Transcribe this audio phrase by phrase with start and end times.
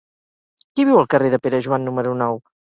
[0.71, 2.45] Qui viu al carrer de Pere Joan número nou?